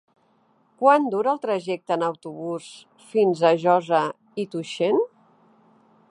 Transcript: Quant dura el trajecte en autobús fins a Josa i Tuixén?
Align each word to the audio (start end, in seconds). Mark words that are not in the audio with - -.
Quant 0.83 1.03
dura 1.15 1.33
el 1.33 1.41
trajecte 1.43 1.93
en 1.97 2.05
autobús 2.07 2.69
fins 3.11 3.43
a 3.49 3.51
Josa 3.65 4.01
i 4.45 4.47
Tuixén? 4.55 5.01